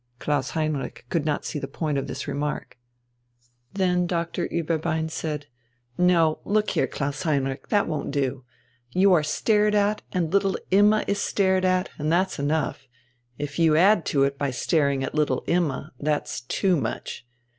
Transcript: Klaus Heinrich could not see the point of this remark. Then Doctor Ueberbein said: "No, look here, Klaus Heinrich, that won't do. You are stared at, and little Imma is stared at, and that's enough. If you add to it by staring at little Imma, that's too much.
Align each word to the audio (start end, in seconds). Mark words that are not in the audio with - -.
Klaus 0.17 0.49
Heinrich 0.57 1.05
could 1.09 1.25
not 1.25 1.45
see 1.45 1.59
the 1.59 1.67
point 1.67 1.95
of 1.99 2.07
this 2.07 2.27
remark. 2.27 2.79
Then 3.71 4.07
Doctor 4.07 4.47
Ueberbein 4.47 5.09
said: 5.11 5.45
"No, 5.95 6.39
look 6.43 6.71
here, 6.71 6.87
Klaus 6.87 7.21
Heinrich, 7.21 7.67
that 7.69 7.87
won't 7.87 8.09
do. 8.09 8.43
You 8.89 9.13
are 9.13 9.21
stared 9.21 9.75
at, 9.75 10.01
and 10.11 10.33
little 10.33 10.57
Imma 10.71 11.03
is 11.07 11.19
stared 11.21 11.65
at, 11.65 11.89
and 11.99 12.11
that's 12.11 12.39
enough. 12.39 12.87
If 13.37 13.59
you 13.59 13.75
add 13.77 14.03
to 14.07 14.23
it 14.23 14.39
by 14.39 14.49
staring 14.49 15.03
at 15.03 15.13
little 15.13 15.43
Imma, 15.45 15.91
that's 15.99 16.41
too 16.41 16.75
much. 16.75 17.23